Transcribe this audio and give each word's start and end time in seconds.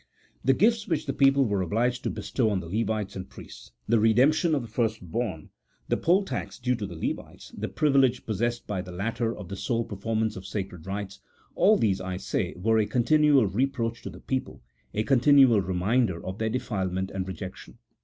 The 0.43 0.55
gifts 0.55 0.87
which 0.87 1.05
the 1.05 1.13
people 1.13 1.45
were 1.45 1.61
obliged 1.61 2.01
to 2.05 2.09
bestow 2.09 2.49
on 2.49 2.59
the 2.59 2.65
Levites 2.67 3.15
and 3.15 3.29
priests— 3.29 3.71
the 3.87 3.99
redemption 3.99 4.55
of 4.55 4.63
the 4.63 4.67
firstborn, 4.67 5.51
the 5.89 5.95
poll 5.95 6.23
tax 6.25 6.57
due 6.57 6.73
to 6.77 6.87
the 6.87 6.95
Levites, 6.95 7.51
the 7.55 7.67
privilege 7.67 8.25
possessed 8.25 8.65
by 8.65 8.81
the 8.81 8.91
latter 8.91 9.37
of 9.37 9.47
the 9.47 9.55
sole 9.55 9.85
performance 9.85 10.35
of 10.35 10.47
sacred 10.47 10.87
rites— 10.87 11.19
all 11.53 11.77
these, 11.77 12.01
I 12.01 12.17
say, 12.17 12.55
were 12.57 12.79
a 12.79 12.87
continual 12.87 13.45
reproach 13.45 14.01
to 14.01 14.09
the 14.09 14.21
people, 14.21 14.63
a 14.91 15.03
continual 15.03 15.61
reminder 15.61 16.25
of 16.25 16.39
their 16.39 16.49
defilement 16.49 17.11
and 17.11 17.27
rejection. 17.27 17.77